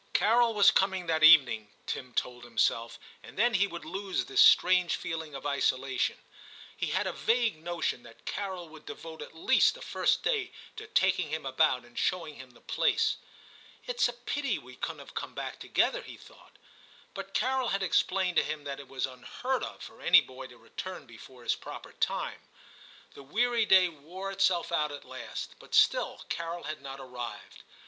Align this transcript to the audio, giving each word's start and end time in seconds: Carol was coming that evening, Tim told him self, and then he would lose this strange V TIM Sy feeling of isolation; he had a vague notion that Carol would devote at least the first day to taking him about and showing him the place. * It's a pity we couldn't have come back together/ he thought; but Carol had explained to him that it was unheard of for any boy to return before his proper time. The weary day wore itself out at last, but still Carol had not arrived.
Carol 0.13 0.55
was 0.55 0.71
coming 0.71 1.05
that 1.05 1.21
evening, 1.23 1.67
Tim 1.85 2.11
told 2.15 2.43
him 2.43 2.57
self, 2.57 2.97
and 3.21 3.37
then 3.37 3.53
he 3.53 3.67
would 3.67 3.85
lose 3.85 4.25
this 4.25 4.41
strange 4.41 4.95
V 4.95 4.95
TIM 4.95 4.97
Sy 4.97 5.01
feeling 5.29 5.35
of 5.35 5.45
isolation; 5.45 6.17
he 6.75 6.87
had 6.87 7.05
a 7.05 7.13
vague 7.13 7.61
notion 7.63 8.01
that 8.01 8.25
Carol 8.25 8.67
would 8.69 8.87
devote 8.87 9.21
at 9.21 9.35
least 9.35 9.75
the 9.75 9.81
first 9.83 10.23
day 10.23 10.51
to 10.75 10.87
taking 10.87 11.29
him 11.29 11.45
about 11.45 11.85
and 11.85 11.99
showing 11.99 12.37
him 12.37 12.49
the 12.49 12.61
place. 12.61 13.17
* 13.49 13.85
It's 13.85 14.09
a 14.09 14.13
pity 14.13 14.57
we 14.57 14.75
couldn't 14.75 14.97
have 14.97 15.13
come 15.13 15.35
back 15.35 15.59
together/ 15.59 16.01
he 16.01 16.17
thought; 16.17 16.57
but 17.13 17.35
Carol 17.35 17.67
had 17.69 17.83
explained 17.83 18.37
to 18.37 18.43
him 18.43 18.63
that 18.63 18.79
it 18.79 18.87
was 18.87 19.05
unheard 19.05 19.63
of 19.63 19.83
for 19.83 20.01
any 20.01 20.19
boy 20.21 20.47
to 20.47 20.57
return 20.57 21.05
before 21.05 21.43
his 21.43 21.53
proper 21.53 21.93
time. 21.93 22.41
The 23.13 23.21
weary 23.21 23.67
day 23.67 23.87
wore 23.87 24.31
itself 24.31 24.71
out 24.71 24.91
at 24.91 25.05
last, 25.05 25.59
but 25.59 25.75
still 25.75 26.25
Carol 26.27 26.63
had 26.63 26.81
not 26.81 26.99
arrived. 26.99 27.61